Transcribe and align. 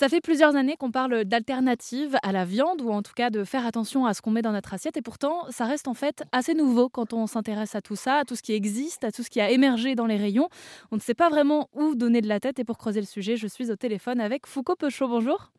Ça 0.00 0.08
fait 0.08 0.22
plusieurs 0.22 0.56
années 0.56 0.76
qu'on 0.78 0.90
parle 0.90 1.26
d'alternatives 1.26 2.16
à 2.22 2.32
la 2.32 2.46
viande 2.46 2.80
ou 2.80 2.90
en 2.90 3.02
tout 3.02 3.12
cas 3.14 3.28
de 3.28 3.44
faire 3.44 3.66
attention 3.66 4.06
à 4.06 4.14
ce 4.14 4.22
qu'on 4.22 4.30
met 4.30 4.40
dans 4.40 4.52
notre 4.52 4.72
assiette 4.72 4.96
et 4.96 5.02
pourtant 5.02 5.44
ça 5.50 5.66
reste 5.66 5.88
en 5.88 5.92
fait 5.92 6.24
assez 6.32 6.54
nouveau 6.54 6.88
quand 6.88 7.12
on 7.12 7.26
s'intéresse 7.26 7.74
à 7.74 7.82
tout 7.82 7.96
ça, 7.96 8.14
à 8.14 8.24
tout 8.24 8.34
ce 8.34 8.40
qui 8.40 8.54
existe, 8.54 9.04
à 9.04 9.12
tout 9.12 9.22
ce 9.22 9.28
qui 9.28 9.42
a 9.42 9.50
émergé 9.50 9.96
dans 9.96 10.06
les 10.06 10.16
rayons. 10.16 10.48
On 10.90 10.96
ne 10.96 11.02
sait 11.02 11.12
pas 11.12 11.28
vraiment 11.28 11.68
où 11.74 11.94
donner 11.94 12.22
de 12.22 12.28
la 12.28 12.40
tête 12.40 12.58
et 12.58 12.64
pour 12.64 12.78
creuser 12.78 13.00
le 13.00 13.06
sujet, 13.06 13.36
je 13.36 13.46
suis 13.46 13.70
au 13.70 13.76
téléphone 13.76 14.22
avec 14.22 14.46
Foucault 14.46 14.74
Peuchot. 14.74 15.06
Bonjour. 15.06 15.52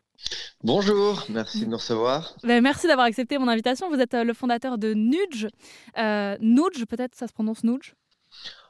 Bonjour, 0.63 1.23
merci 1.29 1.65
de 1.65 1.69
nous 1.69 1.77
recevoir. 1.77 2.35
Ben, 2.43 2.63
merci 2.63 2.87
d'avoir 2.87 3.05
accepté 3.05 3.37
mon 3.37 3.47
invitation. 3.47 3.91
Vous 3.91 3.99
êtes 3.99 4.15
euh, 4.15 4.23
le 4.23 4.33
fondateur 4.33 4.79
de 4.79 4.95
Nudge. 4.95 5.49
Euh, 5.99 6.35
Nudge, 6.41 6.83
peut-être 6.85 7.13
ça 7.13 7.27
se 7.27 7.33
prononce 7.33 7.63
Nudge? 7.63 7.93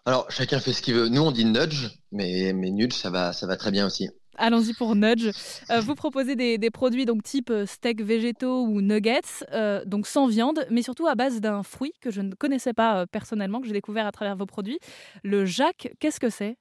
Alors, 0.05 0.29
chacun 0.31 0.59
fait 0.59 0.73
ce 0.73 0.81
qu'il 0.81 0.95
veut. 0.95 1.07
Nous, 1.07 1.21
on 1.21 1.31
dit 1.31 1.45
Nudge, 1.45 1.91
mais, 2.11 2.51
mais 2.53 2.71
Nudge, 2.71 2.93
ça 2.93 3.09
va, 3.09 3.31
ça 3.31 3.47
va 3.47 3.55
très 3.55 3.71
bien 3.71 3.85
aussi. 3.85 4.09
Allons-y 4.37 4.73
pour 4.73 4.95
Nudge. 4.95 5.29
Euh, 5.69 5.81
vous 5.81 5.95
proposez 5.95 6.35
des, 6.35 6.69
produits 6.71 7.05
donc 7.05 7.23
type 7.23 7.51
steak 7.65 8.01
végétaux 8.01 8.63
ou 8.65 8.81
nuggets, 8.81 9.45
donc 9.85 10.07
sans 10.07 10.27
viande, 10.27 10.65
mais 10.69 10.81
surtout 10.81 11.07
à 11.07 11.15
base 11.15 11.41
d'un 11.41 11.63
fruit 11.63 11.93
que 12.01 12.11
je 12.11 12.21
ne 12.21 12.33
connaissais 12.33 12.73
pas 12.73 13.05
personnellement, 13.07 13.59
que 13.61 13.67
j'ai 13.67 13.73
découvert 13.73 14.05
à 14.05 14.11
travers 14.11 14.35
vos 14.35 14.45
produits. 14.45 14.79
Le 15.23 15.45
Jacques, 15.45 15.93
qu'est-ce 15.99 16.19
que 16.19 16.29
c'est? 16.29 16.57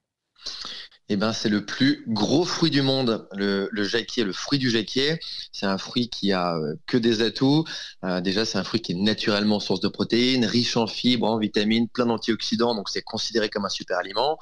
Eh 1.13 1.17
ben, 1.17 1.33
c'est 1.33 1.49
le 1.49 1.65
plus 1.65 2.05
gros 2.07 2.45
fruit 2.45 2.69
du 2.69 2.81
monde, 2.81 3.27
le, 3.33 3.67
le 3.69 3.83
jacquier, 3.83 4.23
le 4.23 4.31
fruit 4.31 4.59
du 4.59 4.69
jacquier. 4.69 5.19
C'est 5.51 5.65
un 5.65 5.77
fruit 5.77 6.09
qui 6.09 6.31
a 6.31 6.55
euh, 6.55 6.75
que 6.87 6.95
des 6.97 7.21
atouts. 7.21 7.65
Euh, 8.05 8.21
déjà, 8.21 8.45
c'est 8.45 8.57
un 8.57 8.63
fruit 8.63 8.81
qui 8.81 8.93
est 8.93 8.95
naturellement 8.95 9.59
source 9.59 9.81
de 9.81 9.89
protéines, 9.89 10.45
riche 10.45 10.77
en 10.77 10.87
fibres, 10.87 11.27
en 11.27 11.37
vitamines, 11.37 11.89
plein 11.89 12.05
d'antioxydants, 12.05 12.75
donc 12.75 12.87
c'est 12.87 13.01
considéré 13.01 13.49
comme 13.49 13.65
un 13.65 13.69
super 13.69 13.97
aliment. 13.97 14.37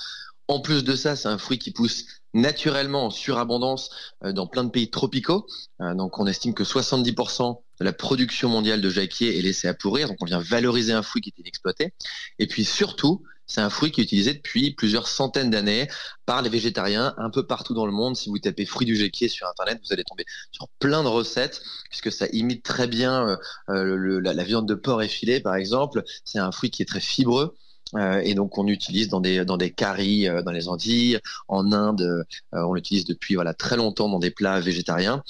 En 0.47 0.59
plus 0.59 0.83
de 0.83 0.95
ça, 0.95 1.15
c'est 1.15 1.27
un 1.27 1.39
fruit 1.39 1.57
qui 1.57 1.71
pousse 1.71 2.05
naturellement 2.33 3.05
en 3.05 3.09
surabondance 3.09 3.89
euh, 4.23 4.31
dans 4.31 4.47
plein 4.47 4.63
de 4.63 4.69
pays 4.69 4.89
tropicaux. 4.89 5.47
donc 5.79 6.19
on 6.19 6.27
estime 6.27 6.53
que 6.53 6.63
70% 6.63 7.61
de 7.79 7.85
la 7.85 7.93
production 7.93 8.49
mondiale 8.49 8.81
de 8.81 8.89
jacquier 8.89 9.37
est 9.37 9.41
laissée 9.41 9.67
à 9.67 9.73
pourrir. 9.73 10.07
Donc 10.07 10.17
on 10.21 10.25
vient 10.25 10.39
valoriser 10.39 10.93
un 10.93 11.01
fruit 11.01 11.21
qui 11.21 11.29
est 11.29 11.39
inexploité. 11.39 11.93
Et 12.37 12.47
puis 12.47 12.65
surtout, 12.65 13.23
c'est 13.49 13.61
un 13.61 13.71
fruit 13.71 13.91
qui 13.91 13.99
est 13.99 14.03
utilisé 14.03 14.35
depuis 14.35 14.71
plusieurs 14.71 15.07
centaines 15.07 15.49
d'années 15.49 15.87
par 16.27 16.43
les 16.43 16.49
végétariens 16.49 17.15
un 17.17 17.31
peu 17.31 17.47
partout 17.47 17.73
dans 17.73 17.87
le 17.87 17.91
monde. 17.91 18.15
Si 18.15 18.29
vous 18.29 18.37
tapez 18.37 18.65
fruit 18.65 18.85
du 18.85 18.95
géquier 18.95 19.27
sur 19.27 19.47
Internet, 19.47 19.81
vous 19.83 19.91
allez 19.91 20.03
tomber 20.03 20.23
sur 20.51 20.69
plein 20.77 21.01
de 21.03 21.07
recettes 21.07 21.63
puisque 21.89 22.11
ça 22.11 22.27
imite 22.31 22.63
très 22.63 22.87
bien 22.87 23.27
euh, 23.27 23.37
euh, 23.69 24.21
la, 24.21 24.43
viande 24.43 24.67
de 24.67 24.75
porc 24.75 25.01
effilée, 25.01 25.39
par 25.39 25.55
exemple. 25.55 26.03
C'est 26.25 26.37
un 26.37 26.51
fruit 26.51 26.69
qui 26.69 26.83
est 26.83 26.85
très 26.85 26.99
fibreux. 26.99 27.57
Euh, 27.95 28.21
et 28.23 28.33
donc 28.35 28.57
on 28.57 28.67
utilise 28.67 29.07
dans 29.09 29.19
des 29.19 29.45
dans 29.45 29.57
des 29.57 29.71
caries 29.71 30.27
dans 30.45 30.51
les 30.51 30.67
Antilles, 30.67 31.19
en 31.47 31.71
Inde, 31.71 32.25
on 32.51 32.73
l'utilise 32.73 33.05
depuis 33.05 33.35
voilà 33.35 33.53
très 33.53 33.77
longtemps 33.77 34.09
dans 34.09 34.19
des 34.19 34.31
plats 34.31 34.59
végétariens. 34.59 35.23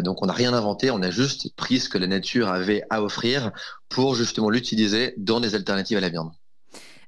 donc 0.00 0.22
on 0.22 0.26
n'a 0.26 0.32
rien 0.32 0.54
inventé, 0.54 0.90
on 0.90 1.02
a 1.02 1.10
juste 1.10 1.54
pris 1.56 1.80
ce 1.80 1.88
que 1.88 1.98
la 1.98 2.06
nature 2.06 2.48
avait 2.48 2.82
à 2.90 3.02
offrir 3.02 3.52
pour 3.88 4.14
justement 4.14 4.50
l'utiliser 4.50 5.14
dans 5.16 5.40
des 5.40 5.54
alternatives 5.54 5.98
à 5.98 6.00
la 6.00 6.08
viande. 6.08 6.32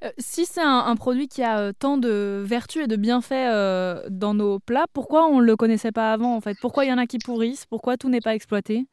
Euh, 0.02 0.10
si 0.18 0.46
c'est 0.46 0.62
un, 0.62 0.96
produit 0.96 1.28
qui 1.28 1.42
a 1.42 1.58
euh, 1.58 1.72
tant 1.78 1.98
de 1.98 2.42
vertus 2.44 2.84
et 2.84 2.86
de 2.86 2.96
bienfaits 2.96 3.32
euh, 3.32 4.02
dans 4.08 4.32
nos 4.32 4.58
plats, 4.58 4.86
pourquoi 4.92 5.26
on 5.26 5.40
ne 5.40 5.44
le 5.44 5.56
connaissait 5.56 5.92
pas 5.92 6.12
avant 6.12 6.34
en 6.34 6.40
fait? 6.40 6.56
Pourquoi 6.60 6.84
il 6.84 6.88
y 6.88 6.92
en 6.92 6.98
a 6.98 7.06
qui 7.06 7.18
pourrissent? 7.18 7.66
Pourquoi 7.66 7.96
tout 7.96 8.08
n'est 8.08 8.22
pas 8.22 8.34
exploité? 8.34 8.86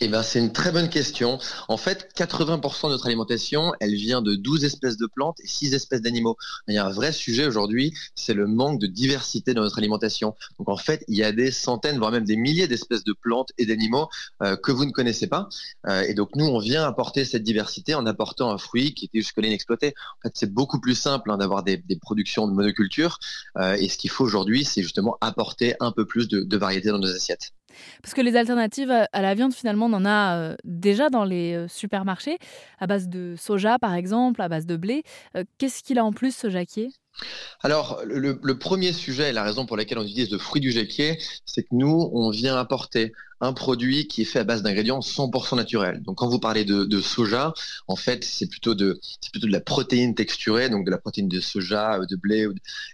Eh 0.00 0.08
ben, 0.08 0.22
c'est 0.22 0.40
une 0.40 0.52
très 0.52 0.72
bonne 0.72 0.90
question. 0.90 1.38
En 1.68 1.78
fait, 1.78 2.10
80% 2.16 2.86
de 2.86 2.90
notre 2.90 3.06
alimentation, 3.06 3.72
elle 3.80 3.94
vient 3.94 4.20
de 4.20 4.34
12 4.34 4.64
espèces 4.64 4.98
de 4.98 5.06
plantes 5.06 5.40
et 5.42 5.46
6 5.46 5.72
espèces 5.74 6.02
d'animaux. 6.02 6.36
Il 6.68 6.74
y 6.74 6.78
a 6.78 6.84
un 6.84 6.90
vrai 6.90 7.12
sujet 7.12 7.46
aujourd'hui, 7.46 7.94
c'est 8.14 8.34
le 8.34 8.46
manque 8.46 8.78
de 8.78 8.86
diversité 8.86 9.54
dans 9.54 9.62
notre 9.62 9.78
alimentation. 9.78 10.34
Donc 10.58 10.68
en 10.68 10.76
fait, 10.76 11.02
il 11.08 11.16
y 11.16 11.24
a 11.24 11.32
des 11.32 11.50
centaines, 11.50 11.98
voire 11.98 12.10
même 12.10 12.24
des 12.24 12.36
milliers 12.36 12.68
d'espèces 12.68 13.04
de 13.04 13.14
plantes 13.14 13.52
et 13.56 13.64
d'animaux 13.64 14.08
euh, 14.42 14.56
que 14.56 14.70
vous 14.70 14.84
ne 14.84 14.90
connaissez 14.90 15.28
pas. 15.28 15.48
Euh, 15.86 16.02
et 16.02 16.12
donc 16.12 16.36
nous, 16.36 16.46
on 16.46 16.58
vient 16.58 16.84
apporter 16.84 17.24
cette 17.24 17.42
diversité 17.42 17.94
en 17.94 18.04
apportant 18.04 18.50
un 18.50 18.58
fruit 18.58 18.92
qui 18.92 19.06
était 19.06 19.20
jusque-là 19.20 19.48
inexploité. 19.48 19.94
En 20.18 20.28
fait, 20.28 20.32
c'est 20.34 20.52
beaucoup 20.52 20.78
plus 20.78 20.94
simple 20.94 21.30
hein, 21.30 21.38
d'avoir 21.38 21.62
des, 21.62 21.82
productions 22.02 22.46
de 22.46 22.52
monoculture. 22.52 23.18
Euh, 23.56 23.74
et 23.74 23.88
ce 23.88 23.96
qu'il 23.96 24.10
faut 24.10 24.24
aujourd'hui, 24.24 24.64
c'est 24.64 24.82
justement 24.82 25.16
apporter 25.22 25.74
un 25.80 25.90
peu 25.90 26.04
plus 26.04 26.28
de, 26.28 26.40
de 26.40 26.56
variété 26.58 26.90
dans 26.90 26.98
nos 26.98 27.14
assiettes. 27.14 27.52
Parce 28.02 28.14
que 28.14 28.20
les 28.20 28.36
alternatives 28.36 28.90
à 28.90 29.22
la 29.22 29.34
viande, 29.34 29.54
finalement, 29.54 29.86
on 29.86 29.92
en 29.92 30.04
a 30.04 30.36
euh, 30.36 30.56
déjà 30.64 31.08
dans 31.08 31.24
les 31.24 31.54
euh, 31.54 31.68
supermarchés, 31.68 32.38
à 32.78 32.86
base 32.86 33.08
de 33.08 33.34
soja, 33.36 33.78
par 33.78 33.94
exemple, 33.94 34.42
à 34.42 34.48
base 34.48 34.66
de 34.66 34.76
blé. 34.76 35.02
Euh, 35.36 35.44
qu'est-ce 35.58 35.82
qu'il 35.82 35.98
a 35.98 36.04
en 36.04 36.12
plus, 36.12 36.34
ce 36.34 36.50
jacquier? 36.50 36.90
Alors, 37.62 38.02
le, 38.04 38.58
premier 38.58 38.92
sujet, 38.92 39.32
la 39.32 39.42
raison 39.42 39.64
pour 39.64 39.76
laquelle 39.76 39.98
on 39.98 40.04
utilise 40.04 40.30
le 40.30 40.38
fruit 40.38 40.60
du 40.60 40.70
jacquier, 40.70 41.18
c'est 41.46 41.62
que 41.62 41.72
nous, 41.72 42.10
on 42.12 42.30
vient 42.30 42.56
apporter 42.56 43.12
un 43.40 43.52
produit 43.52 44.06
qui 44.06 44.22
est 44.22 44.26
fait 44.26 44.40
à 44.40 44.44
base 44.44 44.62
d'ingrédients 44.62 45.00
100% 45.00 45.56
naturels. 45.56 46.02
Donc, 46.02 46.18
quand 46.18 46.28
vous 46.28 46.38
parlez 46.38 46.64
de, 46.64 47.00
soja, 47.00 47.54
en 47.86 47.96
fait, 47.96 48.24
c'est 48.24 48.46
plutôt 48.46 48.74
de 48.74 49.00
plutôt 49.32 49.46
de 49.46 49.52
la 49.52 49.60
protéine 49.60 50.14
texturée, 50.14 50.68
donc 50.68 50.84
de 50.86 50.90
la 50.90 50.98
protéine 50.98 51.28
de 51.28 51.40
soja, 51.40 52.00
de 52.08 52.16
blé. 52.16 52.48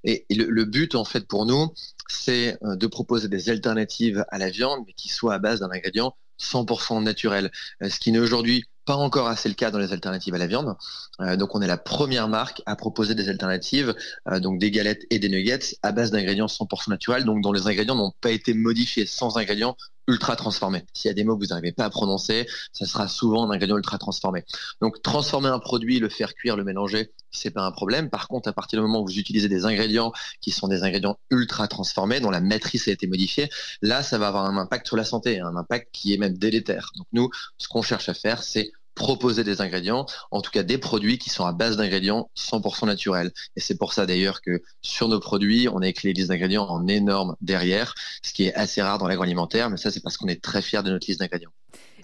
Et, 0.05 0.25
le, 0.31 0.65
but, 0.65 0.95
en 0.95 1.05
fait, 1.05 1.27
pour 1.27 1.47
nous, 1.47 1.73
c'est 2.13 2.59
euh, 2.63 2.77
de 2.77 2.87
proposer 2.87 3.29
des 3.29 3.51
alternatives 3.51 4.25
à 4.29 4.39
la 4.39 4.51
viande, 4.51 4.85
mais 4.87 4.93
qui 4.93 5.09
soient 5.09 5.35
à 5.35 5.39
base 5.39 5.61
d'un 5.61 5.71
ingrédient 5.71 6.15
100% 6.41 7.03
naturel. 7.03 7.51
Euh, 7.83 7.89
ce 7.89 7.99
qui 7.99 8.13
n'est 8.13 8.19
aujourd'hui 8.19 8.65
pas 8.85 8.97
encore 8.97 9.29
assez 9.29 9.49
le 9.49 9.55
cas 9.55 9.71
dans 9.71 9.79
les 9.79 9.93
alternatives 9.93 10.35
à 10.35 10.39
la 10.39 10.49
viande. 10.49 10.75
Euh, 11.21 11.37
donc 11.37 11.55
on 11.55 11.63
est 11.63 11.67
la 11.67 11.77
première 11.77 12.29
marque 12.29 12.63
à 12.67 12.75
proposer 12.75 13.15
des 13.15 13.29
alternatives, 13.29 13.95
donc 14.41 14.59
des 14.59 14.73
galettes 14.73 15.05
et 15.11 15.21
des 15.21 15.29
nuggets 15.29 15.77
à 15.83 15.93
base 15.93 16.11
d'ingrédients 16.11 16.47
100% 16.47 16.91
naturels, 16.91 17.25
donc 17.25 17.43
dont 17.43 17.53
les 17.53 17.69
ingrédients 17.69 17.95
n'ont 17.95 18.13
pas 18.21 18.31
été 18.31 18.55
modifiés 18.55 19.07
sans 19.07 19.39
ingrédients 19.39 19.77
ultra 20.09 20.37
transformé. 20.37 20.85
S'il 20.93 21.09
y 21.09 21.13
a 21.13 21.15
des 21.15 21.25
mots 21.25 21.37
que 21.37 21.45
vous 21.45 21.51
n'arrivez 21.51 21.73
pas 21.73 21.85
à 21.85 21.91
prononcer, 21.91 22.47
ça 22.73 22.87
sera 22.87 23.09
souvent 23.09 23.49
un 23.49 23.55
ingrédient 23.55 23.77
ultra 23.77 23.99
transformé. 23.99 24.45
Donc 24.81 25.03
transformer 25.03 25.49
un 25.49 25.59
produit, 25.59 26.01
le 26.01 26.09
faire 26.09 26.35
cuire, 26.35 26.57
le 26.57 26.65
mélanger, 26.65 27.13
c'est 27.31 27.51
pas 27.51 27.63
un 27.63 27.73
problème. 27.73 28.11
Par 28.11 28.29
contre, 28.29 28.49
à 28.49 28.53
partir 28.53 28.81
du 28.81 28.87
moment 28.87 29.01
où 29.01 29.07
vous 29.07 29.19
utilisez 29.19 29.49
des 29.49 29.65
ingrédients 29.65 30.13
qui 30.41 30.51
sont 30.51 30.69
des 30.69 30.83
ingrédients 30.83 31.19
ultra 31.31 31.69
transformés, 31.69 32.21
dont 32.21 32.31
la 32.31 32.41
matrice 32.41 32.89
a 32.89 32.91
été 32.91 33.07
modifiée, 33.07 33.49
là, 33.81 34.03
ça 34.03 34.19
va 34.19 34.29
avoir 34.29 34.45
un 34.45 34.57
impact 34.57 34.87
sur 34.87 34.97
la 34.97 35.05
santé, 35.05 35.41
un 35.41 35.57
impact 35.57 35.89
qui 35.93 36.13
est 36.13 36.19
même 36.19 36.37
délétère. 36.37 36.91
Donc 36.97 37.07
nous, 37.13 37.31
ce 37.59 37.69
qu'on 37.69 37.83
cherche 37.83 38.09
à 38.09 38.15
faire, 38.15 38.43
c'est 38.43 38.73
proposer 38.95 39.45
des 39.45 39.61
ingrédients, 39.61 40.07
en 40.31 40.41
tout 40.41 40.51
cas 40.51 40.63
des 40.63 40.79
produits 40.79 41.19
qui 41.19 41.31
sont 41.31 41.45
à 41.45 41.53
base 41.53 41.77
d'ingrédients 41.77 42.31
100% 42.37 42.87
naturels. 42.87 43.33
Et 43.57 43.61
c'est 43.61 43.79
pour 43.79 43.93
ça 43.93 44.07
d'ailleurs 44.07 44.41
que 44.43 44.63
sur 44.83 45.09
nos 45.09 45.21
produits, 45.21 45.69
on 45.69 45.79
a 45.79 45.89
écrit 45.89 46.09
les 46.09 46.15
listes 46.15 46.29
d'ingrédients 46.29 46.67
en 46.67 46.87
énorme 46.87 47.37
derrière, 47.41 47.95
ce 48.23 48.33
qui 48.33 48.45
est 48.45 48.55
assez 48.55 48.83
rare 48.83 48.99
dans 48.99 49.09
l'agroalimentaire, 49.09 49.71
mais 49.71 49.77
ça 49.77 49.91
c'est 49.91 50.01
parce 50.01 50.17
qu'on 50.17 50.29
est 50.29 50.43
très 50.43 50.63
fiers 50.63 50.83
de 50.83 50.91
notre 50.91 51.07
liste 51.07 51.21
d'ingrédients. 51.21 51.53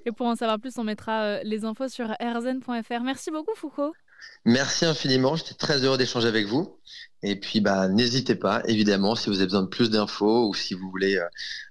Et 0.07 0.13
pour 0.13 0.27
en 0.27 0.37
savoir 0.37 0.59
plus, 0.59 0.79
on 0.79 0.85
mettra 0.85 1.23
euh, 1.23 1.41
les 1.45 1.65
infos 1.65 1.89
sur 1.89 2.07
rzn.fr. 2.21 3.03
Merci 3.03 3.31
beaucoup 3.31 3.55
Foucault. 3.55 3.93
Merci 4.45 4.85
infiniment, 4.85 5.37
j'étais 5.37 5.55
très 5.55 5.85
heureux 5.85 5.99
d'échanger 5.99 6.29
avec 6.29 6.47
vous. 6.47 6.79
Et 7.23 7.35
puis, 7.35 7.61
bah, 7.61 7.89
n'hésitez 7.89 8.37
pas, 8.37 8.63
évidemment, 8.67 9.17
si 9.17 9.29
vous 9.29 9.37
avez 9.37 9.47
besoin 9.47 9.63
de 9.63 9.69
plus 9.69 9.91
d'infos 9.91 10.49
ou 10.49 10.55
si 10.55 10.75
vous 10.75 10.89
voulez 10.89 11.17
euh, 11.17 11.25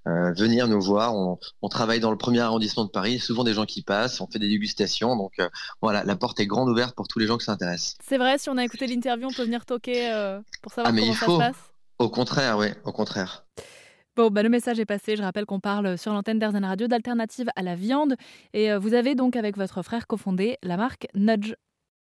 euh, 0.08 0.34
venir 0.34 0.68
nous 0.68 0.82
voir. 0.82 1.16
On, 1.16 1.70
travaille 1.70 2.00
dans 2.00 2.12
le 2.12 2.18
premier 2.18 2.40
arrondissement 2.40 2.84
de 2.86 2.90
Paris, 2.90 3.20
souvent 3.20 3.44
des 3.44 3.54
gens 3.54 3.66
qui 3.66 3.82
passent, 3.82 4.20
on 4.20 4.28
fait 4.28 4.40
des 4.40 4.50
dégustations. 4.50 5.16
Donc 5.16 5.34
euh, 5.40 5.48
voilà, 5.82 6.04
la 6.04 6.16
porte 6.16 6.40
est 6.40 6.48
grande 6.48 6.70
ouverte 6.70 6.96
pour 6.96 7.08
tous 7.08 7.20
les 7.20 7.28
gens 7.28 7.38
qui 7.38 7.46
s'intéressent. 7.46 7.96
C'est 8.04 8.18
vrai, 8.18 8.38
si 8.38 8.50
on 8.50 8.58
a 8.58 8.64
écouté 8.64 8.88
l'interview, 8.88 9.28
on 9.28 9.34
peut 9.34 9.44
venir 9.44 9.66
toquer 9.66 10.10
pour 10.62 10.74
savoir 10.74 10.94
ah, 10.94 11.00
comment 11.00 11.14
ça 11.14 11.26
se 11.26 11.38
passe 11.38 11.72
Au 12.00 12.10
contraire, 12.10 12.58
oui, 12.58 12.68
au 12.84 12.92
contraire. 12.92 13.46
Bon, 14.18 14.30
bah, 14.30 14.44
le 14.44 14.50
message 14.50 14.80
est 14.80 14.86
passé. 14.86 15.16
Je 15.16 15.22
rappelle 15.22 15.46
qu'on 15.46 15.60
parle 15.60 15.98
sur 15.98 16.12
l'antenne 16.12 16.40
d'Airzen 16.40 16.66
Radio 16.66 16.88
d'alternatives 16.88 17.50
à 17.56 17.62
la 17.62 17.76
viande. 17.76 18.16
Et 18.54 18.76
vous 18.76 18.94
avez 18.94 19.16
donc, 19.16 19.36
avec 19.36 19.56
votre 19.56 19.82
frère, 19.82 20.08
cofondé 20.08 20.58
la 20.64 20.76
marque 20.76 21.08
Nudge. 21.14 21.54